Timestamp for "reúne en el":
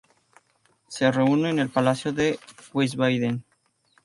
1.11-1.69